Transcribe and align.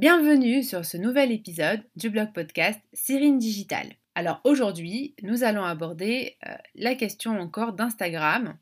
Bienvenue 0.00 0.62
sur 0.62 0.86
ce 0.86 0.96
nouvel 0.96 1.30
épisode 1.30 1.82
du 1.94 2.08
blog 2.08 2.32
podcast 2.32 2.80
Cyrine 2.94 3.36
Digital. 3.36 3.86
Alors 4.14 4.40
aujourd'hui, 4.44 5.14
nous 5.22 5.44
allons 5.44 5.62
aborder 5.62 6.38
euh, 6.46 6.54
la 6.74 6.94
question 6.94 7.38
encore 7.38 7.74
d'Instagram 7.74 8.56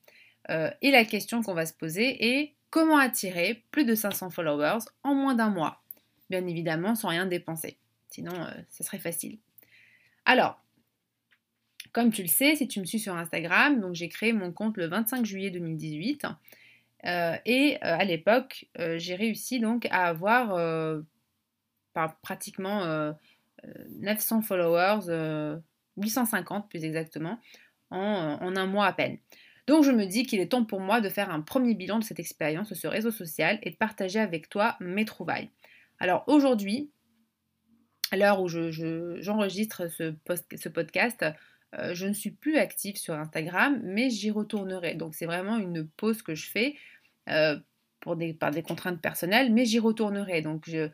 euh, 0.50 0.68
et 0.82 0.90
la 0.90 1.04
question 1.04 1.40
qu'on 1.44 1.54
va 1.54 1.64
se 1.64 1.74
poser 1.74 2.40
est 2.40 2.54
comment 2.70 2.98
attirer 2.98 3.62
plus 3.70 3.84
de 3.84 3.94
500 3.94 4.30
followers 4.30 4.80
en 5.04 5.14
moins 5.14 5.36
d'un 5.36 5.50
mois? 5.50 5.80
Bien 6.28 6.44
évidemment 6.44 6.96
sans 6.96 7.06
rien 7.06 7.24
dépenser, 7.24 7.76
sinon 8.08 8.34
euh, 8.34 8.50
ce 8.68 8.82
serait 8.82 8.98
facile. 8.98 9.38
Alors, 10.24 10.60
comme 11.92 12.10
tu 12.10 12.22
le 12.22 12.28
sais, 12.28 12.56
si 12.56 12.66
tu 12.66 12.80
me 12.80 12.84
suis 12.84 12.98
sur 12.98 13.14
Instagram, 13.14 13.80
donc 13.80 13.94
j'ai 13.94 14.08
créé 14.08 14.32
mon 14.32 14.50
compte 14.50 14.76
le 14.76 14.88
25 14.88 15.24
juillet 15.24 15.50
2018 15.50 16.26
euh, 17.04 17.36
et 17.46 17.80
à 17.80 18.04
l'époque, 18.04 18.66
j'ai 18.96 19.14
réussi 19.14 19.60
donc 19.60 19.86
à 19.92 20.06
avoir 20.06 21.04
pratiquement 22.22 23.12
900 24.00 24.42
followers, 24.42 25.58
850 25.96 26.68
plus 26.68 26.84
exactement, 26.84 27.38
en, 27.90 28.56
un 28.56 28.66
mois 28.66 28.86
à 28.86 28.92
peine. 28.92 29.18
Donc 29.66 29.84
je 29.84 29.90
me 29.90 30.06
dis 30.06 30.24
qu'il 30.24 30.40
est 30.40 30.48
temps 30.48 30.64
pour 30.64 30.80
moi 30.80 31.00
de 31.00 31.08
faire 31.08 31.30
un 31.30 31.40
premier 31.40 31.74
bilan 31.74 31.98
de 31.98 32.04
cette 32.04 32.20
expérience 32.20 32.70
de 32.70 32.74
ce 32.74 32.86
réseau 32.86 33.10
social 33.10 33.58
et 33.62 33.70
de 33.70 33.76
partager 33.76 34.18
avec 34.18 34.48
toi 34.48 34.76
mes 34.80 35.04
trouvailles. 35.04 35.50
Alors 35.98 36.24
aujourd'hui, 36.26 36.90
à 38.10 38.16
l'heure 38.16 38.40
où 38.40 38.48
j'enregistre 38.48 39.88
ce, 39.88 40.14
ce, 40.56 40.68
podcast, 40.70 41.24
euh, 41.74 41.92
je 41.94 42.06
ne 42.06 42.14
suis 42.14 42.30
plus 42.30 42.56
active 42.56 42.96
sur 42.96 43.14
Instagram, 43.14 43.78
mais 43.82 44.08
j'y 44.08 44.30
retournerai. 44.30 44.94
Donc 44.94 45.14
c'est 45.14 45.26
vraiment 45.26 45.58
une 45.58 45.86
pause 45.86 46.22
que 46.22 46.34
je 46.34 46.50
fais 46.50 46.76
euh, 47.28 47.58
par 48.40 48.50
des 48.52 48.62
contraintes 48.62 49.02
personnelles, 49.02 49.52
mais 49.52 49.66
j'y 49.66 49.80
retournerai. 49.80 50.40
Donc 50.40 50.64
je, 50.66 50.88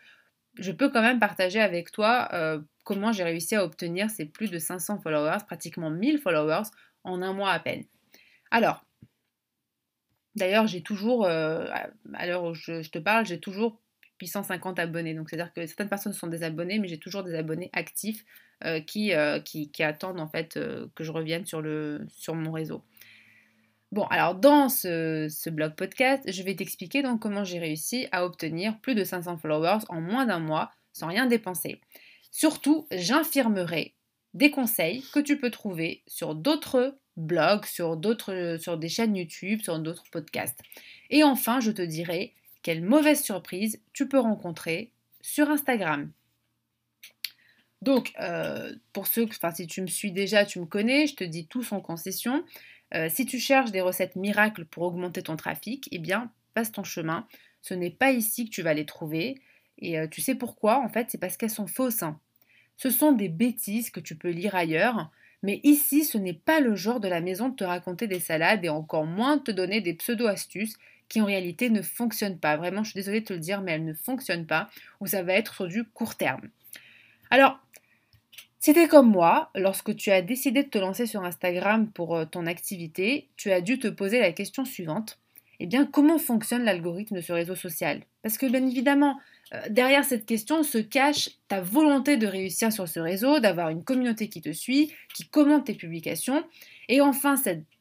peux 0.72 0.88
quand 0.91 1.02
même 1.02 1.19
partager 1.19 1.60
avec 1.60 1.91
toi 1.92 2.28
euh, 2.33 2.60
comment 2.84 3.12
j'ai 3.12 3.24
réussi 3.24 3.56
à 3.56 3.64
obtenir 3.64 4.10
ces 4.10 4.24
plus 4.24 4.50
de 4.50 4.58
500 4.58 5.00
followers, 5.00 5.44
pratiquement 5.46 5.91
1000 5.91 6.19
followers 6.19 6.69
en 7.02 7.22
un 7.22 7.33
mois 7.33 7.50
à 7.50 7.61
peine. 7.61 7.84
Alors, 8.50 8.84
d'ailleurs, 10.36 10.66
j'ai 10.66 10.83
toujours, 10.83 11.27
à 11.27 12.27
l'heure 12.27 12.44
où 12.44 12.55
je, 12.55 12.83
je 12.83 12.91
te 12.91 12.98
parle, 12.98 13.27
j'ai 13.27 13.41
toujours 13.41 13.80
850 14.20 14.78
abonnés. 14.78 15.14
Donc 15.14 15.30
c'est-à-dire 15.30 15.52
que 15.52 15.66
certaines 15.66 15.88
personnes 15.88 16.12
sont 16.12 16.27
des 16.27 16.42
abonnés, 16.42 16.78
mais 16.78 16.89
j'ai 16.89 16.98
toujours 16.98 17.22
des 17.22 17.34
abonnés 17.34 17.70
actifs 17.72 18.24
euh, 18.64 18.80
euh, 18.96 19.41
qui, 19.41 19.83
attendent 19.83 20.20
en 20.20 20.28
fait 20.28 20.56
euh, 20.56 20.86
que 20.94 21.05
je 21.05 21.12
revienne 21.12 21.44
sur 21.44 22.34
mon 22.34 22.52
réseau. 22.52 22.83
Bon, 23.94 24.06
alors 24.06 24.34
dans 24.34 24.68
ce, 24.68 25.50
blog 25.50 25.76
podcast, 25.76 26.24
je 26.26 26.42
vais 26.42 26.56
t'expliquer 26.56 27.00
donc 27.02 27.20
comment 27.20 27.44
j'ai 27.44 27.60
réussi 27.60 28.08
à 28.10 28.26
obtenir 28.26 28.76
plus 28.80 28.96
de 28.96 29.04
500 29.04 29.36
followers 29.36 29.84
en 29.88 30.00
moins 30.00 30.26
d'un 30.26 30.40
mois 30.40 30.72
sans 30.92 31.06
rien 31.06 31.26
dépenser. 31.26 31.80
Surtout, 32.32 32.88
j'infirmerai 32.90 33.94
des 34.32 34.50
conseils 34.50 35.04
que 35.12 35.20
tu 35.20 35.38
peux 35.38 35.52
trouver 35.52 36.02
sur 36.08 36.34
d'autres 36.34 36.98
blogs, 37.16 37.66
sur, 37.66 37.96
sur 38.58 38.78
des 38.78 38.88
chaînes 38.88 39.14
YouTube, 39.14 39.62
sur 39.62 39.78
d'autres 39.78 40.10
podcasts. 40.10 40.58
Et 41.10 41.22
enfin, 41.22 41.60
je 41.60 41.70
te 41.70 41.82
dirai 41.82 42.34
quelle 42.62 42.82
mauvaise 42.82 43.22
surprise 43.22 43.80
tu 43.92 44.08
peux 44.08 44.18
rencontrer 44.18 44.90
sur 45.20 45.50
Instagram. 45.50 46.10
Donc, 47.84 48.14
euh, 48.18 48.74
pour 48.95 49.06
ceux, 49.06 49.24
enfin, 49.24 49.50
si 49.50 49.67
tu 49.67 49.83
me 49.83 49.86
suis 49.86 50.11
déjà, 50.11 50.46
tu 50.46 50.58
me 50.58 50.64
connais, 50.64 51.06
je 51.06 51.17
te 51.17 51.24
dis 51.24 51.46
tout 51.46 51.62
sans 51.62 51.80
concession. 51.83 52.42
Euh, 52.95 53.11
si 53.11 53.27
tu 53.27 53.39
cherches 53.39 53.72
des 53.72 53.83
recettes 53.83 54.17
miracles 54.17 54.64
pour 54.64 54.84
augmenter 54.84 55.22
ton 55.22 55.36
trafic, 55.36 55.89
eh 55.92 55.98
bien, 55.98 56.33
passe 56.55 56.72
ton 56.72 56.83
chemin. 56.83 57.27
Ce 57.61 57.74
n'est 57.74 57.90
pas 57.90 58.12
ici 58.12 58.46
que 58.46 58.50
tu 58.50 58.62
vas 58.62 58.72
les 58.72 58.86
trouver. 58.86 59.39
Et 59.78 59.98
euh, 59.98 60.08
tu 60.08 60.22
sais 60.22 60.34
pourquoi? 60.34 60.83
En 60.83 60.89
fait, 60.89 61.08
c'est 61.11 61.18
parce 61.18 61.36
qu'elles 61.36 61.50
sont 61.50 61.67
fausses. 61.67 62.02
Hein. 62.02 62.18
Ce 62.78 62.89
sont 62.89 63.12
des 63.12 63.28
bêtises 63.28 63.90
que 63.90 64.01
tu 64.01 64.16
peux 64.16 64.30
lire 64.30 64.55
ailleurs. 64.55 65.11
Mais 65.42 65.61
ici, 65.62 66.05
ce 66.05 66.16
n'est 66.16 66.33
pas 66.33 66.61
le 66.61 66.74
genre 66.77 67.01
de 67.01 67.08
la 67.08 67.20
maison 67.20 67.51
de 67.51 67.55
te 67.55 67.64
raconter 67.64 68.06
des 68.06 68.20
salades 68.20 68.64
et 68.64 68.70
encore 68.70 69.05
moins 69.05 69.36
de 69.36 69.42
te 69.42 69.51
donner 69.51 69.83
des 69.83 69.92
pseudo-astuces 69.92 70.78
qui 71.11 71.20
en 71.20 71.27
réalité 71.27 71.68
ne 71.68 71.83
fonctionnent 71.83 72.39
pas. 72.39 72.56
Vraiment, 72.56 72.83
je 72.83 72.92
suis 72.92 72.98
désolée 72.98 73.20
de 73.20 73.27
te 73.27 73.34
le 73.34 73.40
dire, 73.40 73.61
mais 73.61 73.72
elles 73.72 73.84
ne 73.84 73.92
fonctionnent 73.92 74.46
pas, 74.46 74.70
ou 75.01 75.06
ça 75.06 75.22
va 75.22 75.34
être 75.34 75.55
sur 75.55 75.68
du 75.68 75.84
court 75.84 76.14
terme. 76.14 76.48
Alors, 77.34 77.58
c'était 78.61 78.86
comme 78.86 79.11
moi, 79.11 79.50
lorsque 79.56 79.96
tu 79.96 80.12
as 80.12 80.22
décidé 80.22 80.62
de 80.62 80.68
te 80.68 80.78
lancer 80.78 81.05
sur 81.05 81.24
Instagram 81.24 81.90
pour 81.90 82.14
euh, 82.14 82.24
ton 82.27 82.46
activité, 82.46 83.28
tu 83.36 83.50
as 83.50 83.61
dû 83.61 83.80
te 83.80 83.89
poser 83.89 84.20
la 84.20 84.30
question 84.30 84.64
suivante. 84.64 85.18
Eh 85.58 85.67
bien, 85.67 85.84
comment 85.84 86.18
fonctionne 86.18 86.62
l'algorithme 86.62 87.17
de 87.17 87.20
ce 87.20 87.33
réseau 87.33 87.56
social 87.56 88.02
Parce 88.22 88.39
que 88.39 88.46
bien 88.46 88.64
évidemment, 88.64 89.18
euh, 89.52 89.61
derrière 89.68 90.05
cette 90.05 90.27
question 90.27 90.62
se 90.62 90.78
cache 90.78 91.30
ta 91.48 91.61
volonté 91.61 92.17
de 92.18 92.28
réussir 92.28 92.72
sur 92.72 92.86
ce 92.86 93.00
réseau, 93.00 93.40
d'avoir 93.40 93.70
une 93.70 93.83
communauté 93.83 94.28
qui 94.28 94.40
te 94.40 94.52
suit, 94.52 94.92
qui 95.12 95.27
commente 95.27 95.64
tes 95.64 95.74
publications. 95.74 96.45
Et 96.89 97.01
enfin, 97.01 97.34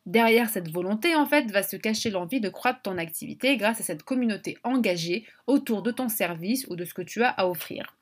derrière 0.07 0.49
cette 0.49 0.71
volonté, 0.71 1.13
en 1.13 1.27
fait, 1.27 1.51
va 1.51 1.61
se 1.61 1.75
cacher 1.75 2.09
l'envie 2.09 2.41
de 2.41 2.49
croître 2.49 2.81
ton 2.81 2.97
activité 2.97 3.55
grâce 3.57 3.79
à 3.81 3.83
cette 3.83 4.01
communauté 4.01 4.57
engagée 4.63 5.27
autour 5.45 5.83
de 5.83 5.91
ton 5.91 6.09
service 6.09 6.65
ou 6.69 6.75
de 6.75 6.85
ce 6.85 6.95
que 6.95 7.03
tu 7.03 7.21
as 7.21 7.29
à 7.29 7.47
offrir. 7.47 7.95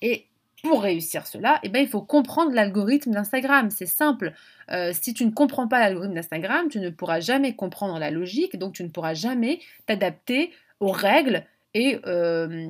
Et 0.00 0.28
pour 0.64 0.82
réussir 0.82 1.26
cela, 1.26 1.60
eh 1.62 1.68
bien, 1.68 1.82
il 1.82 1.88
faut 1.88 2.00
comprendre 2.00 2.52
l'algorithme 2.52 3.12
d'Instagram. 3.12 3.68
C'est 3.70 3.86
simple. 3.86 4.32
Euh, 4.70 4.92
si 4.94 5.12
tu 5.12 5.26
ne 5.26 5.30
comprends 5.30 5.68
pas 5.68 5.78
l'algorithme 5.78 6.14
d'Instagram, 6.14 6.68
tu 6.68 6.80
ne 6.80 6.88
pourras 6.88 7.20
jamais 7.20 7.54
comprendre 7.54 7.98
la 7.98 8.10
logique, 8.10 8.58
donc 8.58 8.72
tu 8.72 8.82
ne 8.82 8.88
pourras 8.88 9.12
jamais 9.12 9.60
t'adapter 9.84 10.52
aux 10.80 10.90
règles 10.90 11.44
et, 11.74 12.00
euh, 12.06 12.68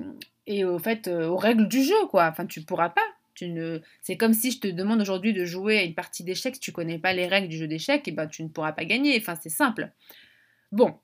et 0.48 0.64
au 0.64 0.78
fait, 0.80 1.06
euh, 1.06 1.28
aux 1.28 1.36
règles 1.36 1.68
du 1.68 1.84
jeu, 1.84 2.06
quoi. 2.10 2.26
Enfin, 2.26 2.46
tu 2.46 2.62
pourras 2.62 2.90
pas. 2.90 3.06
Tu 3.34 3.48
ne... 3.48 3.80
C'est 4.02 4.16
comme 4.16 4.34
si 4.34 4.50
je 4.50 4.58
te 4.58 4.66
demande 4.66 5.00
aujourd'hui 5.00 5.32
de 5.32 5.44
jouer 5.44 5.78
à 5.78 5.84
une 5.84 5.94
partie 5.94 6.24
d'échecs, 6.24 6.56
si 6.56 6.60
tu 6.60 6.72
connais 6.72 6.98
pas 6.98 7.12
les 7.12 7.28
règles 7.28 7.48
du 7.48 7.56
jeu 7.56 7.68
d'échecs, 7.68 8.02
eh 8.06 8.12
ben 8.12 8.26
tu 8.26 8.42
ne 8.42 8.48
pourras 8.48 8.72
pas 8.72 8.84
gagner. 8.84 9.16
Enfin, 9.20 9.36
c'est 9.40 9.48
simple. 9.48 9.90
Bon, 10.72 10.94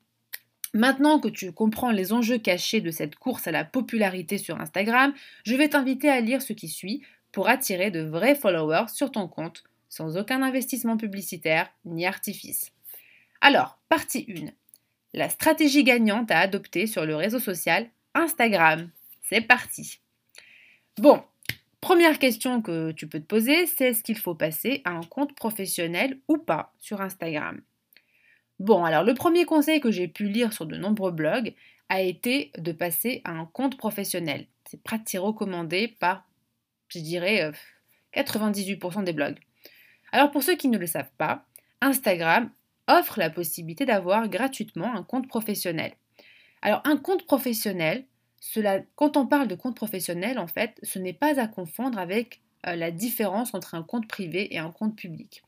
Maintenant 0.72 1.18
que 1.18 1.28
tu 1.28 1.52
comprends 1.52 1.90
les 1.90 2.12
enjeux 2.12 2.38
cachés 2.38 2.80
de 2.80 2.92
cette 2.92 3.16
course 3.16 3.48
à 3.48 3.50
la 3.50 3.64
popularité 3.64 4.38
sur 4.38 4.60
Instagram, 4.60 5.12
je 5.44 5.56
vais 5.56 5.68
t'inviter 5.68 6.08
à 6.08 6.20
lire 6.20 6.42
ce 6.42 6.52
qui 6.52 6.68
suit 6.68 7.02
pour 7.32 7.48
attirer 7.48 7.90
de 7.90 8.02
vrais 8.02 8.36
followers 8.36 8.88
sur 8.88 9.10
ton 9.10 9.26
compte 9.26 9.64
sans 9.88 10.16
aucun 10.16 10.42
investissement 10.42 10.96
publicitaire 10.96 11.68
ni 11.84 12.06
artifice. 12.06 12.72
Alors, 13.40 13.78
partie 13.88 14.26
1. 14.28 14.50
La 15.12 15.28
stratégie 15.28 15.82
gagnante 15.82 16.30
à 16.30 16.38
adopter 16.38 16.86
sur 16.86 17.04
le 17.04 17.16
réseau 17.16 17.40
social 17.40 17.88
Instagram. 18.14 18.90
C'est 19.28 19.40
parti. 19.40 20.00
Bon, 20.98 21.22
première 21.80 22.20
question 22.20 22.62
que 22.62 22.92
tu 22.92 23.08
peux 23.08 23.18
te 23.18 23.26
poser, 23.26 23.66
c'est 23.66 23.86
est-ce 23.86 24.04
qu'il 24.04 24.18
faut 24.18 24.36
passer 24.36 24.82
à 24.84 24.90
un 24.90 25.02
compte 25.02 25.34
professionnel 25.34 26.20
ou 26.28 26.38
pas 26.38 26.72
sur 26.78 27.00
Instagram? 27.00 27.60
Bon, 28.60 28.84
alors 28.84 29.04
le 29.04 29.14
premier 29.14 29.46
conseil 29.46 29.80
que 29.80 29.90
j'ai 29.90 30.06
pu 30.06 30.28
lire 30.28 30.52
sur 30.52 30.66
de 30.66 30.76
nombreux 30.76 31.12
blogs 31.12 31.54
a 31.88 32.02
été 32.02 32.52
de 32.58 32.72
passer 32.72 33.22
à 33.24 33.30
un 33.30 33.46
compte 33.46 33.78
professionnel. 33.78 34.46
C'est 34.66 34.82
pratiquement 34.82 35.28
recommandé 35.28 35.88
par, 35.88 36.28
je 36.88 36.98
dirais, 36.98 37.50
98% 38.14 39.00
euh, 39.00 39.02
des 39.02 39.14
blogs. 39.14 39.38
Alors 40.12 40.30
pour 40.30 40.42
ceux 40.42 40.56
qui 40.56 40.68
ne 40.68 40.76
le 40.76 40.86
savent 40.86 41.10
pas, 41.16 41.46
Instagram 41.80 42.50
offre 42.86 43.18
la 43.18 43.30
possibilité 43.30 43.86
d'avoir 43.86 44.28
gratuitement 44.28 44.94
un 44.94 45.04
compte 45.04 45.26
professionnel. 45.26 45.94
Alors 46.60 46.82
un 46.84 46.98
compte 46.98 47.24
professionnel, 47.24 48.04
cela, 48.40 48.80
quand 48.94 49.16
on 49.16 49.26
parle 49.26 49.48
de 49.48 49.54
compte 49.54 49.76
professionnel, 49.76 50.38
en 50.38 50.48
fait, 50.48 50.78
ce 50.82 50.98
n'est 50.98 51.14
pas 51.14 51.40
à 51.40 51.46
confondre 51.46 51.98
avec 51.98 52.42
euh, 52.66 52.76
la 52.76 52.90
différence 52.90 53.54
entre 53.54 53.74
un 53.74 53.82
compte 53.82 54.06
privé 54.06 54.54
et 54.54 54.58
un 54.58 54.70
compte 54.70 54.96
public 54.96 55.42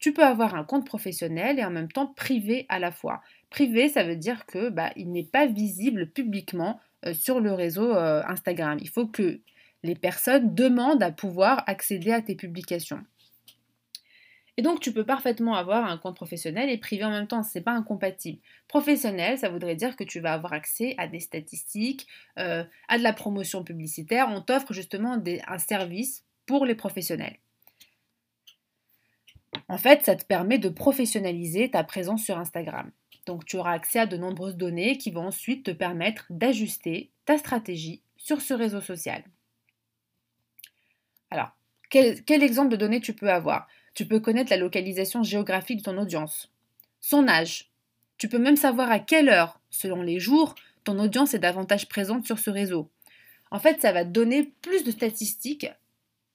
tu 0.00 0.12
peux 0.12 0.24
avoir 0.24 0.54
un 0.54 0.64
compte 0.64 0.86
professionnel 0.86 1.58
et 1.58 1.64
en 1.64 1.70
même 1.70 1.92
temps 1.92 2.06
privé 2.06 2.66
à 2.68 2.78
la 2.78 2.90
fois. 2.90 3.22
Privé, 3.50 3.88
ça 3.88 4.02
veut 4.02 4.16
dire 4.16 4.46
que 4.46 4.70
bah, 4.70 4.90
il 4.96 5.12
n'est 5.12 5.24
pas 5.24 5.46
visible 5.46 6.06
publiquement 6.06 6.80
euh, 7.06 7.12
sur 7.12 7.40
le 7.40 7.52
réseau 7.52 7.94
euh, 7.94 8.22
Instagram. 8.26 8.78
Il 8.80 8.88
faut 8.88 9.06
que 9.06 9.40
les 9.82 9.94
personnes 9.94 10.54
demandent 10.54 11.02
à 11.02 11.12
pouvoir 11.12 11.62
accéder 11.66 12.12
à 12.12 12.22
tes 12.22 12.34
publications. 12.34 13.04
Et 14.56 14.62
donc 14.62 14.80
tu 14.80 14.92
peux 14.92 15.04
parfaitement 15.04 15.54
avoir 15.54 15.84
un 15.84 15.96
compte 15.96 16.16
professionnel 16.16 16.68
et 16.68 16.76
privé 16.76 17.04
en 17.04 17.10
même 17.10 17.26
temps, 17.26 17.42
ce 17.42 17.58
n'est 17.58 17.64
pas 17.64 17.72
incompatible. 17.72 18.40
Professionnel, 18.68 19.38
ça 19.38 19.48
voudrait 19.48 19.76
dire 19.76 19.96
que 19.96 20.04
tu 20.04 20.20
vas 20.20 20.32
avoir 20.32 20.52
accès 20.52 20.94
à 20.98 21.08
des 21.08 21.20
statistiques, 21.20 22.06
euh, 22.38 22.64
à 22.88 22.98
de 22.98 23.02
la 23.02 23.12
promotion 23.12 23.64
publicitaire. 23.64 24.28
On 24.30 24.40
t'offre 24.40 24.72
justement 24.72 25.18
un 25.46 25.58
service 25.58 26.24
pour 26.46 26.66
les 26.66 26.74
professionnels. 26.74 27.36
En 29.68 29.78
fait, 29.78 30.02
ça 30.02 30.16
te 30.16 30.24
permet 30.24 30.58
de 30.58 30.68
professionnaliser 30.68 31.70
ta 31.70 31.84
présence 31.84 32.24
sur 32.24 32.38
Instagram. 32.38 32.90
Donc 33.26 33.44
tu 33.44 33.56
auras 33.56 33.72
accès 33.72 34.00
à 34.00 34.06
de 34.06 34.16
nombreuses 34.16 34.56
données 34.56 34.98
qui 34.98 35.10
vont 35.10 35.26
ensuite 35.26 35.64
te 35.64 35.70
permettre 35.70 36.26
d'ajuster 36.30 37.10
ta 37.24 37.38
stratégie 37.38 38.02
sur 38.16 38.40
ce 38.40 38.54
réseau 38.54 38.80
social. 38.80 39.22
Alors, 41.30 41.50
quel, 41.90 42.42
exemple 42.42 42.70
de 42.70 42.76
données 42.76 43.00
tu 43.00 43.14
peux 43.14 43.30
avoir? 43.30 43.68
Tu 43.94 44.06
peux 44.06 44.20
connaître 44.20 44.50
la 44.50 44.56
localisation 44.56 45.22
géographique 45.22 45.78
de 45.78 45.82
ton 45.84 45.98
audience, 45.98 46.52
son 47.00 47.28
âge. 47.28 47.70
Tu 48.18 48.28
peux 48.28 48.38
même 48.38 48.56
savoir 48.56 48.90
à 48.90 48.98
quelle 48.98 49.28
heure, 49.28 49.60
selon 49.70 50.02
les 50.02 50.20
jours, 50.20 50.54
ton 50.84 50.98
audience 50.98 51.34
est 51.34 51.38
davantage 51.38 51.88
présente 51.88 52.26
sur 52.26 52.38
ce 52.38 52.50
réseau. 52.50 52.90
en 53.50 53.58
fait, 53.58 53.80
ça 53.80 53.92
va 53.92 54.04
te 54.04 54.10
donner 54.10 54.52
plus 54.62 54.84
de 54.84 54.90
statistiques, 54.90 55.66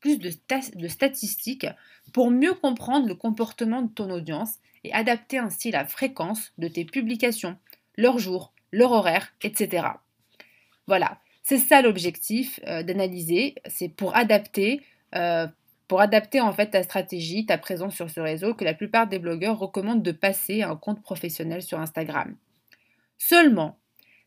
plus 0.06 0.19
de, 0.19 0.31
de 0.75 0.88
statistiques 0.88 1.66
pour 2.13 2.30
mieux 2.30 2.54
comprendre 2.54 3.07
le 3.07 3.16
comportement 3.16 3.81
de 3.81 3.92
ton 3.92 4.12
audience 4.12 4.60
et 4.84 4.94
adapter 4.94 5.40
ainsi 5.40 5.72
la 5.72 5.84
fréquence 5.84 6.54
de 6.60 6.68
tes 6.68 6.86
publications, 6.86 7.57
leur 7.98 8.19
jour, 8.19 8.54
leur 8.72 8.92
horaire, 8.92 9.34
etc. 9.42 9.88
Voilà, 10.86 11.18
c'est 11.42 11.57
ça 11.57 11.81
l'objectif 11.81 12.60
euh, 12.68 12.84
d'analyser, 12.84 13.56
c'est 13.66 13.90
pour 13.90 14.16
adapter, 14.16 14.84
euh, 15.16 15.48
pour 15.88 16.02
adapter 16.02 16.40
en 16.40 16.54
fait 16.54 16.69
ta 16.69 16.84
stratégie, 16.84 17.48
ta 17.48 17.57
présence 17.57 17.96
sur 17.96 18.12
ce 18.12 18.19
réseau 18.19 18.54
que 18.54 18.63
la 18.63 18.75
plupart 18.75 19.07
des 19.07 19.18
blogueurs 19.18 19.57
recommandent 19.57 20.04
de 20.04 20.12
passer 20.12 20.62
à 20.62 20.69
un 20.69 20.75
compte 20.75 21.02
professionnel 21.02 21.63
sur 21.63 21.80
Instagram. 21.80 22.36
Seulement, 23.18 23.80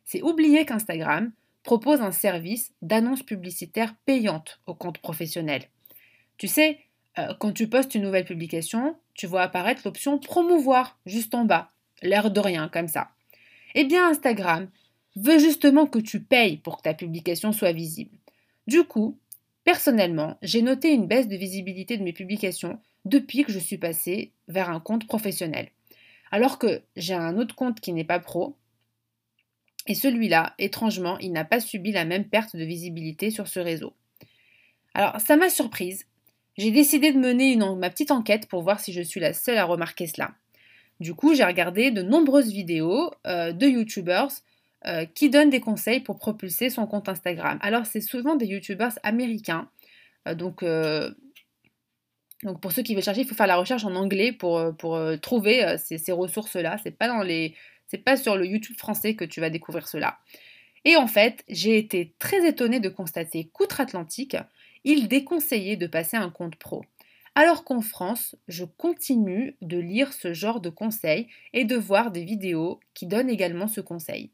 c'est 0.05 0.23
oublier 0.23 0.67
qu'Instagram 0.67 1.31
propose 1.63 2.01
un 2.01 2.13
service 2.13 2.73
d'annonce 2.83 3.23
publicitaire 3.23 3.95
payante 4.07 4.61
au 4.67 4.75
compte 4.75 4.99
professionnel. 4.99 5.65
Tu 6.37 6.49
sais, 6.49 6.79
euh, 7.19 7.35
quand 7.39 7.53
tu 7.53 7.69
postes 7.69 7.95
une 7.95 8.03
nouvelle 8.03 8.25
publication, 8.25 8.97
tu 9.15 9.27
vois 9.27 9.43
apparaître 9.43 9.83
l'option 9.85 10.19
promouvoir 10.19 10.99
juste 11.05 11.35
en 11.35 11.45
bas, 11.45 11.71
l'air 12.03 12.31
de 12.31 12.41
rien 12.41 12.69
comme 12.69 12.89
ça. 12.89 13.11
Eh 13.75 13.85
bien, 13.85 14.09
Instagram 14.09 14.69
veut 15.17 15.39
justement 15.39 15.87
que 15.87 15.99
tu 15.99 16.21
payes 16.21 16.59
pour 16.59 16.79
que 16.79 16.83
ta 16.83 16.95
publication 16.95 17.53
soit 17.53 17.73
visible. 17.73 18.17
Du 18.67 18.85
coup, 18.85 19.19
personnellement, 19.65 20.39
j'ai 20.43 20.63
noté 20.63 20.93
une 20.93 21.07
baisse 21.07 21.29
de 21.29 21.37
visibilité 21.37 21.97
de 21.97 22.05
mes 22.05 22.13
publications 22.13 22.79
depuis 23.05 23.45
que 23.45 23.53
je 23.53 23.59
suis 23.59 23.79
passée 23.79 24.33
vers 24.47 24.71
un 24.71 24.81
compte 24.81 25.07
professionnel. 25.07 25.69
Alors 26.31 26.59
que 26.59 26.83
j'ai 26.97 27.15
un 27.15 27.37
autre 27.39 27.55
compte 27.55 27.81
qui 27.81 27.93
n'est 27.93 28.05
pas 28.05 28.21
pro, 28.21 28.57
et 29.89 29.95
celui-là, 29.95 30.55
étrangement, 30.59 31.19
il 31.19 31.33
n'a 31.33 31.45
pas 31.45 31.61
subi 31.61 31.93
la 31.93 32.05
même 32.05 32.25
perte 32.25 32.55
de 32.55 32.63
visibilité 32.63 33.31
sur 33.31 33.49
ce 33.49 33.59
réseau. 33.59 33.95
Alors, 34.93 35.19
ça 35.19 35.37
m'a 35.37 35.49
surprise. 35.49 36.07
J'ai 36.59 36.71
décidé 36.71 37.11
de 37.11 37.19
mener 37.19 37.57
ma 37.57 37.89
petite 37.89 38.11
enquête 38.11 38.49
pour 38.49 38.63
voir 38.63 38.81
si 38.81 38.93
je 38.93 39.01
suis 39.01 39.19
la 39.19 39.33
seule 39.33 39.57
à 39.57 39.65
remarquer 39.65 40.07
cela. 40.07 40.33
Du 41.01 41.15
coup, 41.15 41.35
j'ai 41.35 41.45
regardé 41.45 41.91
de 41.91 42.03
nombreuses 42.03 42.53
vidéos 42.53 43.11
euh, 43.27 43.53
de 43.53 43.67
YouTubers 43.67 44.29
euh, 44.87 45.07
qui 45.07 45.31
donnent 45.31 45.51
des 45.51 45.61
conseils 45.61 46.01
pour 46.01 46.19
propulser 46.19 46.69
son 46.69 46.87
compte 46.87 47.09
Instagram. 47.09 47.59
Alors, 47.63 47.87
c'est 47.87 48.03
souvent 48.03 48.37
des 48.37 48.47
YouTubers 48.47 48.99
américains. 49.03 49.71
Euh, 50.27 50.35
donc, 50.35 50.65
pour 52.61 52.73
ceux 52.73 52.83
qui 52.83 52.95
veulent 52.95 53.03
chercher, 53.03 53.23
il 53.23 53.27
faut 53.27 53.35
faire 53.35 53.47
la 53.47 53.57
recherche 53.57 53.85
en 53.85 53.95
anglais 53.95 54.33
pour, 54.33 54.77
pour 54.77 55.01
trouver 55.23 55.77
ces, 55.79 55.97
ces 55.97 56.13
ressources-là. 56.13 56.77
C'est 56.83 56.91
pas 56.91 57.09
dans 57.09 57.23
les 57.23 57.55
c'est 57.89 57.99
pas 57.99 58.17
sur 58.17 58.37
le 58.37 58.47
YouTube 58.47 58.77
français 58.79 59.15
que 59.15 59.25
tu 59.25 59.41
vas 59.41 59.51
découvrir 59.51 59.89
cela. 59.89 60.19
Et 60.85 60.97
en 60.97 61.09
fait, 61.09 61.45
j'ai 61.49 61.77
été 61.77 62.15
très 62.19 62.47
étonnée 62.47 62.81
de 62.81 62.89
constater 62.89 63.51
qu'outre-Atlantique, 63.53 64.37
il 64.85 65.09
déconseillait 65.09 65.77
de 65.77 65.87
passer 65.87 66.17
un 66.17 66.31
compte 66.31 66.57
pro. 66.57 66.85
Alors 67.35 67.65
qu'en 67.65 67.81
France, 67.81 68.37
je 68.49 68.65
continue 68.65 69.57
de 69.61 69.79
lire 69.79 70.13
ce 70.13 70.33
genre 70.33 70.61
de 70.61 70.71
conseils 70.71 71.29
et 71.53 71.65
de 71.65 71.77
voir 71.77 72.11
des 72.11 72.25
vidéos 72.25 72.81
qui 72.95 73.07
donnent 73.07 73.31
également 73.31 73.69
ce 73.69 73.81
conseil. 73.81 74.31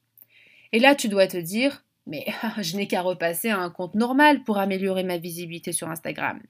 Et 0.72 0.78
là, 0.78 0.94
tu 0.94 1.08
dois 1.08 1.26
te 1.26 1.36
dire, 1.36 1.84
mais 2.06 2.26
je 2.60 2.76
n'ai 2.76 2.86
qu'à 2.86 3.02
repasser 3.02 3.48
à 3.50 3.58
un 3.58 3.70
compte 3.70 3.94
normal 3.94 4.42
pour 4.42 4.58
améliorer 4.58 5.04
ma 5.04 5.18
visibilité 5.18 5.72
sur 5.72 5.90
Instagram. 5.90 6.40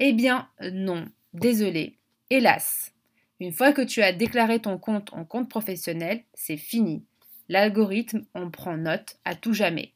Eh 0.00 0.12
bien, 0.12 0.48
non, 0.72 1.04
désolé, 1.32 1.98
hélas. 2.30 2.93
Une 3.40 3.52
fois 3.52 3.72
que 3.72 3.82
tu 3.82 4.02
as 4.02 4.12
déclaré 4.12 4.60
ton 4.60 4.78
compte 4.78 5.12
en 5.12 5.24
compte 5.24 5.48
professionnel, 5.48 6.22
c'est 6.34 6.56
fini. 6.56 7.04
L'algorithme 7.48 8.24
en 8.34 8.50
prend 8.50 8.76
note 8.76 9.18
à 9.24 9.34
tout 9.34 9.52
jamais. 9.52 9.92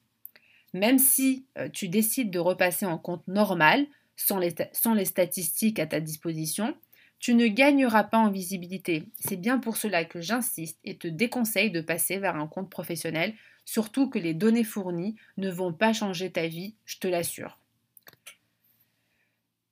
Même 0.75 0.99
si 0.99 1.46
euh, 1.56 1.69
tu 1.69 1.88
décides 1.88 2.31
de 2.31 2.38
repasser 2.38 2.85
en 2.85 2.99
compte 2.99 3.26
normal, 3.26 3.87
sans 4.17 4.38
les, 4.38 4.55
sans 4.73 4.94
les 4.94 5.05
statistiques 5.05 5.79
à 5.79 5.87
ta 5.87 6.00
disposition, 6.00 6.76
tu 7.19 7.35
ne 7.35 7.46
gagneras 7.46 8.05
pas 8.05 8.19
en 8.19 8.31
visibilité. 8.31 9.05
C'est 9.19 9.37
bien 9.37 9.58
pour 9.58 9.76
cela 9.76 10.05
que 10.05 10.20
j'insiste 10.20 10.79
et 10.85 10.96
te 10.96 11.08
déconseille 11.08 11.70
de 11.70 11.81
passer 11.81 12.19
vers 12.19 12.37
un 12.37 12.46
compte 12.46 12.70
professionnel, 12.70 13.35
surtout 13.64 14.08
que 14.08 14.19
les 14.19 14.35
données 14.35 14.64
fournies 14.64 15.17
ne 15.37 15.50
vont 15.50 15.73
pas 15.73 15.93
changer 15.93 16.31
ta 16.31 16.46
vie, 16.46 16.75
je 16.85 16.99
te 16.99 17.08
l'assure. 17.08 17.58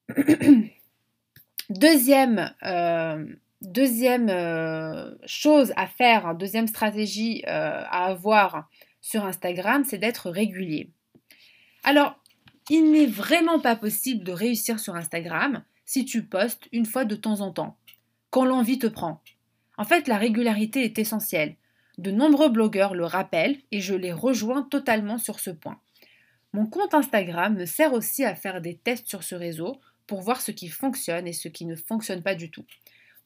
Deuxième 1.71 2.55
euh, 2.63 3.27
Deuxième 3.67 4.29
euh, 4.29 5.11
chose 5.27 5.73
à 5.75 5.89
faire, 5.89 6.37
deuxième 6.37 6.69
stratégie 6.69 7.43
euh, 7.49 7.83
à 7.91 8.05
avoir 8.05 8.71
sur 9.01 9.25
Instagram, 9.25 9.83
c'est 9.85 9.99
d'être 9.99 10.31
régulier. 10.31 10.93
Alors, 11.83 12.15
il 12.71 12.93
n'est 12.93 13.07
vraiment 13.07 13.59
pas 13.59 13.75
possible 13.75 14.23
de 14.23 14.31
réussir 14.31 14.79
sur 14.79 14.95
Instagram 14.95 15.65
si 15.85 16.05
tu 16.05 16.23
postes 16.23 16.69
une 16.71 16.87
fois 16.87 17.05
de 17.05 17.17
temps 17.17 17.41
en 17.41 17.51
temps, 17.51 17.77
quand 18.31 18.45
l'envie 18.45 18.79
te 18.79 18.87
prend. 18.87 19.21
En 19.79 19.85
fait, 19.85 20.07
la 20.07 20.17
régularité 20.17 20.85
est 20.85 21.01
essentielle. 21.01 21.57
De 21.99 22.13
nombreux 22.13 22.51
blogueurs 22.51 22.95
le 22.95 23.05
rappellent 23.05 23.59
et 23.73 23.81
je 23.81 23.97
les 23.97 24.13
rejoins 24.13 24.63
totalement 24.63 25.19
sur 25.19 25.41
ce 25.41 25.51
point. 25.51 25.81
Mon 26.53 26.67
compte 26.67 26.95
Instagram 26.95 27.57
me 27.57 27.67
sert 27.67 27.95
aussi 27.95 28.25
à 28.25 28.37
faire 28.37 28.61
des 28.61 28.77
tests 28.77 29.09
sur 29.09 29.25
ce 29.25 29.35
réseau 29.35 29.81
pour 30.07 30.21
voir 30.21 30.41
ce 30.41 30.53
qui 30.53 30.69
fonctionne 30.69 31.27
et 31.27 31.33
ce 31.33 31.49
qui 31.49 31.67
ne 31.67 31.75
fonctionne 31.75 32.23
pas 32.23 32.37
du 32.37 32.49
tout. 32.49 32.65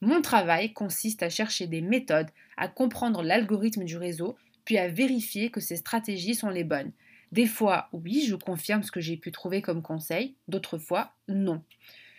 Mon 0.01 0.21
travail 0.21 0.73
consiste 0.73 1.21
à 1.21 1.29
chercher 1.29 1.67
des 1.67 1.81
méthodes, 1.81 2.29
à 2.57 2.67
comprendre 2.67 3.21
l'algorithme 3.21 3.83
du 3.83 3.97
réseau, 3.97 4.35
puis 4.65 4.77
à 4.77 4.87
vérifier 4.87 5.51
que 5.51 5.59
ces 5.59 5.77
stratégies 5.77 6.35
sont 6.35 6.49
les 6.49 6.63
bonnes. 6.63 6.91
Des 7.31 7.45
fois, 7.45 7.87
oui, 7.93 8.25
je 8.27 8.35
confirme 8.35 8.83
ce 8.83 8.91
que 8.91 8.99
j'ai 8.99 9.15
pu 9.15 9.31
trouver 9.31 9.61
comme 9.61 9.81
conseil, 9.81 10.35
d'autres 10.47 10.77
fois, 10.77 11.13
non. 11.27 11.63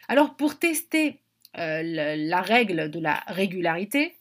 Alors 0.08 0.36
pour 0.36 0.58
tester 0.58 1.20
euh, 1.58 1.82
la 2.16 2.40
règle 2.40 2.90
de 2.90 2.98
la 2.98 3.22
régularité, 3.26 4.16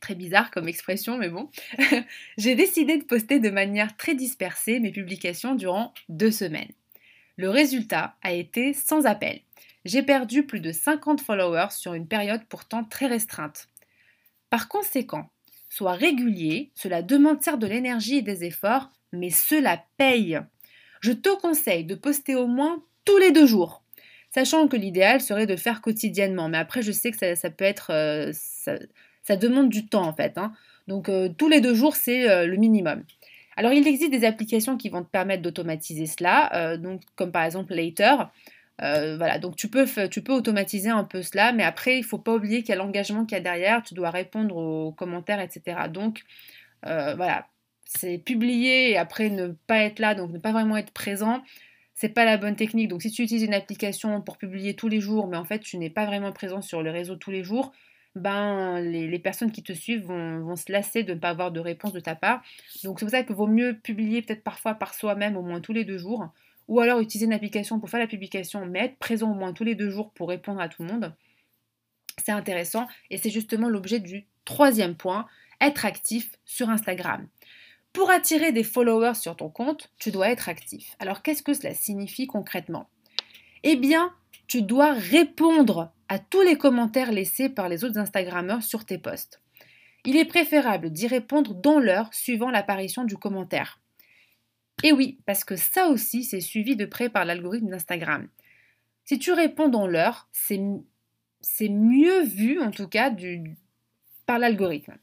très 0.00 0.14
bizarre 0.14 0.50
comme 0.50 0.68
expression, 0.68 1.18
mais 1.18 1.28
bon, 1.28 1.50
j'ai 2.38 2.54
décidé 2.54 2.96
de 2.96 3.04
poster 3.04 3.40
de 3.40 3.50
manière 3.50 3.96
très 3.96 4.14
dispersée 4.14 4.80
mes 4.80 4.92
publications 4.92 5.54
durant 5.54 5.92
deux 6.08 6.30
semaines. 6.30 6.72
Le 7.38 7.50
résultat 7.50 8.16
a 8.22 8.32
été 8.32 8.72
sans 8.72 9.06
appel. 9.06 9.40
J'ai 9.84 10.02
perdu 10.02 10.44
plus 10.44 10.58
de 10.58 10.72
50 10.72 11.20
followers 11.20 11.70
sur 11.70 11.94
une 11.94 12.08
période 12.08 12.42
pourtant 12.48 12.82
très 12.82 13.06
restreinte. 13.06 13.68
Par 14.50 14.68
conséquent, 14.68 15.30
sois 15.68 15.92
régulier, 15.92 16.72
cela 16.74 17.00
demande 17.00 17.40
certes 17.40 17.60
de 17.60 17.68
l'énergie 17.68 18.16
et 18.16 18.22
des 18.22 18.42
efforts, 18.42 18.90
mais 19.12 19.30
cela 19.30 19.84
paye. 19.98 20.40
Je 21.00 21.12
te 21.12 21.28
conseille 21.40 21.84
de 21.84 21.94
poster 21.94 22.34
au 22.34 22.48
moins 22.48 22.82
tous 23.04 23.18
les 23.18 23.30
deux 23.30 23.46
jours, 23.46 23.84
sachant 24.34 24.66
que 24.66 24.76
l'idéal 24.76 25.20
serait 25.20 25.46
de 25.46 25.52
le 25.52 25.58
faire 25.58 25.80
quotidiennement. 25.80 26.48
Mais 26.48 26.58
après, 26.58 26.82
je 26.82 26.90
sais 26.90 27.12
que 27.12 27.36
ça, 27.36 27.50
peut 27.50 27.64
être. 27.64 27.92
Euh, 27.92 28.32
ça, 29.22 29.36
demande 29.36 29.68
du 29.68 29.86
temps 29.86 30.08
en 30.08 30.12
fait. 30.12 30.38
Hein. 30.38 30.52
Donc, 30.88 31.08
euh, 31.08 31.28
tous 31.28 31.48
les 31.48 31.60
deux 31.60 31.74
jours, 31.74 31.94
c'est 31.94 32.28
euh, 32.28 32.46
le 32.46 32.56
minimum. 32.56 33.04
Alors, 33.58 33.72
il 33.72 33.86
existe 33.86 34.10
des 34.10 34.24
applications 34.24 34.76
qui 34.76 34.88
vont 34.88 35.02
te 35.02 35.10
permettre 35.10 35.42
d'automatiser 35.42 36.06
cela, 36.06 36.76
donc, 36.76 37.02
comme 37.16 37.32
par 37.32 37.42
exemple 37.42 37.74
Later. 37.74 38.30
Euh, 38.80 39.16
voilà, 39.16 39.38
donc 39.38 39.56
tu 39.56 39.68
peux, 39.68 39.86
tu 40.08 40.22
peux 40.22 40.32
automatiser 40.32 40.88
un 40.90 41.04
peu 41.04 41.22
cela, 41.22 41.52
mais 41.52 41.64
après, 41.64 41.96
il 41.96 42.02
ne 42.02 42.06
faut 42.06 42.18
pas 42.18 42.34
oublier 42.34 42.62
qu'il 42.62 42.70
y 42.70 42.72
a 42.72 42.76
l'engagement 42.76 43.24
qu'il 43.24 43.36
y 43.36 43.40
a 43.40 43.42
derrière, 43.42 43.82
tu 43.82 43.94
dois 43.94 44.10
répondre 44.10 44.56
aux 44.56 44.92
commentaires, 44.92 45.40
etc. 45.40 45.88
Donc, 45.88 46.22
euh, 46.86 47.14
voilà, 47.16 47.48
c'est 47.84 48.18
publier 48.18 48.90
et 48.92 48.98
après 48.98 49.30
ne 49.30 49.48
pas 49.66 49.78
être 49.78 49.98
là, 49.98 50.14
donc 50.14 50.30
ne 50.32 50.38
pas 50.38 50.52
vraiment 50.52 50.76
être 50.76 50.92
présent, 50.92 51.42
c'est 51.94 52.10
pas 52.10 52.24
la 52.24 52.36
bonne 52.36 52.56
technique. 52.56 52.88
Donc, 52.88 53.02
si 53.02 53.10
tu 53.10 53.22
utilises 53.22 53.42
une 53.42 53.54
application 53.54 54.22
pour 54.22 54.38
publier 54.38 54.74
tous 54.74 54.88
les 54.88 55.00
jours, 55.00 55.26
mais 55.26 55.36
en 55.36 55.44
fait, 55.44 55.60
tu 55.60 55.76
n'es 55.78 55.90
pas 55.90 56.06
vraiment 56.06 56.32
présent 56.32 56.62
sur 56.62 56.82
le 56.82 56.90
réseau 56.90 57.16
tous 57.16 57.32
les 57.32 57.42
jours, 57.42 57.72
ben, 58.14 58.80
les, 58.80 59.18
personnes 59.18 59.52
qui 59.52 59.62
te 59.62 59.72
suivent 59.72 60.06
vont, 60.06 60.40
vont, 60.40 60.56
se 60.56 60.70
lasser 60.72 61.02
de 61.04 61.14
ne 61.14 61.18
pas 61.18 61.30
avoir 61.30 61.52
de 61.52 61.60
réponse 61.60 61.92
de 61.92 62.00
ta 62.00 62.14
part. 62.14 62.42
Donc, 62.84 62.98
c'est 62.98 63.06
pour 63.06 63.10
ça 63.10 63.22
qu'il 63.22 63.36
vaut 63.36 63.46
mieux 63.46 63.78
publier 63.78 64.22
peut-être 64.22 64.42
parfois 64.42 64.74
par 64.74 64.94
soi-même, 64.94 65.36
au 65.36 65.42
moins 65.42 65.60
tous 65.60 65.72
les 65.72 65.84
deux 65.84 65.98
jours 65.98 66.28
ou 66.68 66.80
alors 66.80 67.00
utiliser 67.00 67.26
une 67.26 67.32
application 67.32 67.80
pour 67.80 67.88
faire 67.88 67.98
la 67.98 68.06
publication, 68.06 68.64
mais 68.66 68.80
être 68.80 68.98
présent 68.98 69.32
au 69.32 69.34
moins 69.34 69.52
tous 69.52 69.64
les 69.64 69.74
deux 69.74 69.90
jours 69.90 70.12
pour 70.12 70.28
répondre 70.28 70.60
à 70.60 70.68
tout 70.68 70.82
le 70.82 70.92
monde. 70.92 71.14
C'est 72.18 72.32
intéressant 72.32 72.86
et 73.10 73.16
c'est 73.16 73.30
justement 73.30 73.68
l'objet 73.68 74.00
du 74.00 74.26
troisième 74.44 74.94
point, 74.94 75.26
être 75.60 75.86
actif 75.86 76.36
sur 76.44 76.68
Instagram. 76.68 77.26
Pour 77.92 78.10
attirer 78.10 78.52
des 78.52 78.64
followers 78.64 79.14
sur 79.14 79.34
ton 79.34 79.48
compte, 79.48 79.90
tu 79.98 80.10
dois 80.10 80.30
être 80.30 80.48
actif. 80.48 80.94
Alors 80.98 81.22
qu'est-ce 81.22 81.42
que 81.42 81.54
cela 81.54 81.74
signifie 81.74 82.26
concrètement? 82.26 82.88
Eh 83.62 83.76
bien, 83.76 84.12
tu 84.46 84.62
dois 84.62 84.92
répondre 84.92 85.90
à 86.08 86.18
tous 86.18 86.42
les 86.42 86.56
commentaires 86.56 87.12
laissés 87.12 87.48
par 87.48 87.68
les 87.68 87.84
autres 87.84 87.98
Instagrammeurs 87.98 88.62
sur 88.62 88.84
tes 88.84 88.98
posts. 88.98 89.40
Il 90.04 90.16
est 90.16 90.24
préférable 90.24 90.90
d'y 90.90 91.06
répondre 91.06 91.54
dans 91.54 91.78
l'heure 91.78 92.12
suivant 92.14 92.50
l'apparition 92.50 93.04
du 93.04 93.16
commentaire. 93.16 93.80
Et 94.84 94.92
oui, 94.92 95.18
parce 95.26 95.44
que 95.44 95.56
ça 95.56 95.88
aussi, 95.88 96.24
c'est 96.24 96.40
suivi 96.40 96.76
de 96.76 96.86
près 96.86 97.08
par 97.08 97.24
l'algorithme 97.24 97.68
d'Instagram. 97.68 98.28
Si 99.04 99.18
tu 99.18 99.32
réponds 99.32 99.68
dans 99.68 99.86
l'heure, 99.86 100.28
c'est 100.32 101.68
mieux 101.68 102.22
vu, 102.22 102.60
en 102.60 102.70
tout 102.70 102.88
cas, 102.88 103.12
par 104.24 104.38
l'algorithme. 104.38 104.94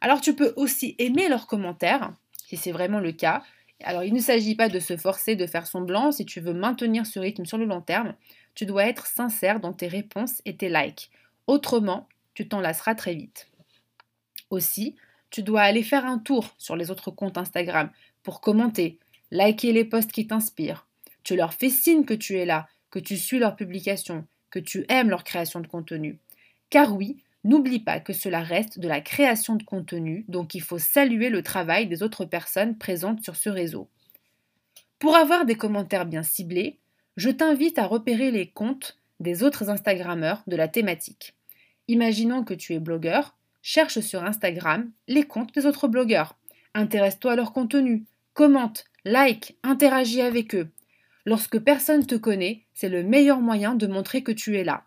Alors 0.00 0.20
tu 0.20 0.34
peux 0.34 0.52
aussi 0.56 0.94
aimer 0.98 1.28
leurs 1.28 1.46
commentaires, 1.46 2.12
si 2.46 2.56
c'est 2.56 2.72
vraiment 2.72 3.00
le 3.00 3.12
cas, 3.12 3.42
Alors, 3.82 4.04
il 4.04 4.14
ne 4.14 4.20
s'agit 4.20 4.54
pas 4.54 4.68
de 4.68 4.78
se 4.78 4.96
forcer 4.96 5.36
de 5.36 5.46
faire 5.46 5.66
semblant. 5.66 6.10
Si 6.10 6.24
tu 6.24 6.40
veux 6.40 6.54
maintenir 6.54 7.04
ce 7.06 7.18
rythme 7.18 7.44
sur 7.44 7.58
le 7.58 7.66
long 7.66 7.82
terme, 7.82 8.14
tu 8.56 8.66
dois 8.66 8.86
être 8.86 9.06
sincère 9.06 9.60
dans 9.60 9.72
tes 9.72 9.86
réponses 9.86 10.42
et 10.44 10.56
tes 10.56 10.68
likes. 10.68 11.10
Autrement, 11.46 12.08
tu 12.34 12.48
t'en 12.48 12.58
lasseras 12.58 12.96
très 12.96 13.14
vite. 13.14 13.48
Aussi, 14.50 14.96
tu 15.30 15.42
dois 15.42 15.62
aller 15.62 15.82
faire 15.82 16.06
un 16.06 16.18
tour 16.18 16.54
sur 16.58 16.74
les 16.74 16.90
autres 16.90 17.10
comptes 17.10 17.38
Instagram 17.38 17.90
pour 18.22 18.40
commenter, 18.40 18.98
liker 19.30 19.72
les 19.72 19.84
posts 19.84 20.10
qui 20.10 20.26
t'inspirent. 20.26 20.86
Tu 21.22 21.36
leur 21.36 21.52
fais 21.52 21.68
signe 21.68 22.04
que 22.04 22.14
tu 22.14 22.38
es 22.38 22.46
là, 22.46 22.66
que 22.90 22.98
tu 22.98 23.18
suis 23.18 23.38
leurs 23.38 23.56
publications, 23.56 24.26
que 24.50 24.58
tu 24.58 24.86
aimes 24.88 25.10
leur 25.10 25.24
création 25.24 25.60
de 25.60 25.66
contenu. 25.66 26.18
Car 26.70 26.96
oui, 26.96 27.22
n'oublie 27.44 27.80
pas 27.80 28.00
que 28.00 28.14
cela 28.14 28.40
reste 28.40 28.78
de 28.78 28.88
la 28.88 29.02
création 29.02 29.56
de 29.56 29.64
contenu, 29.64 30.24
donc 30.28 30.54
il 30.54 30.62
faut 30.62 30.78
saluer 30.78 31.28
le 31.28 31.42
travail 31.42 31.88
des 31.88 32.02
autres 32.02 32.24
personnes 32.24 32.78
présentes 32.78 33.22
sur 33.22 33.36
ce 33.36 33.50
réseau. 33.50 33.90
Pour 34.98 35.14
avoir 35.14 35.44
des 35.44 35.56
commentaires 35.56 36.06
bien 36.06 36.22
ciblés, 36.22 36.78
je 37.16 37.30
t'invite 37.30 37.78
à 37.78 37.86
repérer 37.86 38.30
les 38.30 38.48
comptes 38.48 38.98
des 39.20 39.42
autres 39.42 39.70
Instagrammeurs 39.70 40.42
de 40.46 40.56
la 40.56 40.68
thématique. 40.68 41.34
Imaginons 41.88 42.44
que 42.44 42.54
tu 42.54 42.74
es 42.74 42.78
blogueur, 42.78 43.36
cherche 43.62 44.00
sur 44.00 44.24
Instagram 44.24 44.90
les 45.08 45.22
comptes 45.22 45.54
des 45.54 45.66
autres 45.66 45.88
blogueurs. 45.88 46.36
Intéresse-toi 46.74 47.32
à 47.32 47.36
leur 47.36 47.52
contenu, 47.52 48.04
commente, 48.34 48.84
like, 49.04 49.56
interagis 49.62 50.20
avec 50.20 50.54
eux. 50.54 50.68
Lorsque 51.24 51.58
personne 51.58 52.06
te 52.06 52.14
connaît, 52.14 52.64
c'est 52.74 52.88
le 52.88 53.02
meilleur 53.02 53.40
moyen 53.40 53.74
de 53.74 53.86
montrer 53.86 54.22
que 54.22 54.32
tu 54.32 54.58
es 54.58 54.64
là. 54.64 54.84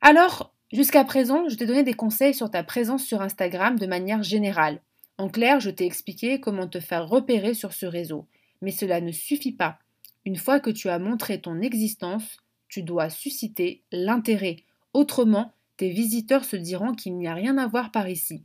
Alors, 0.00 0.54
jusqu'à 0.72 1.04
présent, 1.04 1.48
je 1.48 1.56
t'ai 1.56 1.66
donné 1.66 1.82
des 1.82 1.94
conseils 1.94 2.32
sur 2.32 2.50
ta 2.50 2.62
présence 2.62 3.04
sur 3.04 3.22
Instagram 3.22 3.78
de 3.78 3.86
manière 3.86 4.22
générale. 4.22 4.80
En 5.18 5.28
clair, 5.28 5.58
je 5.58 5.70
t'ai 5.70 5.84
expliqué 5.84 6.40
comment 6.40 6.68
te 6.68 6.80
faire 6.80 7.08
repérer 7.08 7.54
sur 7.54 7.72
ce 7.72 7.86
réseau. 7.86 8.26
Mais 8.62 8.70
cela 8.70 9.00
ne 9.00 9.12
suffit 9.12 9.52
pas. 9.52 9.78
Une 10.26 10.36
fois 10.36 10.58
que 10.58 10.70
tu 10.70 10.88
as 10.88 10.98
montré 10.98 11.40
ton 11.40 11.62
existence, 11.62 12.38
tu 12.68 12.82
dois 12.82 13.10
susciter 13.10 13.84
l'intérêt. 13.92 14.56
Autrement, 14.92 15.52
tes 15.76 15.88
visiteurs 15.88 16.44
se 16.44 16.56
diront 16.56 16.94
qu'il 16.94 17.16
n'y 17.16 17.28
a 17.28 17.34
rien 17.34 17.56
à 17.58 17.68
voir 17.68 17.92
par 17.92 18.08
ici. 18.08 18.42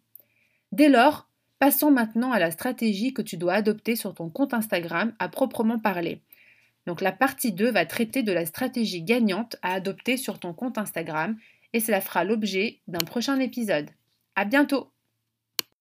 Dès 0.72 0.90
lors, 0.90 1.28
passons 1.58 1.90
maintenant 1.90 2.32
à 2.32 2.38
la 2.38 2.52
stratégie 2.52 3.16
que 3.16 3.24
tu 3.24 3.36
dois 3.36 3.54
adopter 3.54 3.96
sur 3.96 4.14
ton 4.14 4.30
compte 4.30 4.54
Instagram 4.54 5.14
à 5.18 5.28
proprement 5.28 5.80
parler. 5.80 6.22
Donc 6.86 7.02
la 7.02 7.12
partie 7.12 7.52
2 7.52 7.72
va 7.72 7.88
traiter 7.88 8.22
de 8.22 8.32
la 8.32 8.46
stratégie 8.46 9.02
gagnante 9.02 9.56
à 9.64 9.74
adopter 9.74 10.18
sur 10.18 10.40
ton 10.40 10.54
compte 10.54 10.78
Instagram 10.78 11.36
et 11.74 11.80
cela 11.80 12.00
fera 12.00 12.24
l'objet 12.24 12.80
d'un 12.88 13.04
prochain 13.04 13.40
épisode. 13.40 13.90
À 14.36 14.46
bientôt! 14.46 14.92